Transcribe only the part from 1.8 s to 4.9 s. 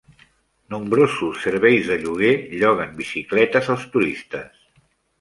de lloguer lloguen bicicletes als turistes.